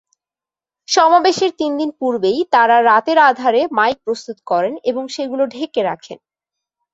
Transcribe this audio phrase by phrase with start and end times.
[0.87, 6.19] সমাবেশের তিনদিন পূর্বেই তারা রাতের আধারে মাইক প্রস্তুত করেন এবং সেগুলো ঢেকে রাখেন।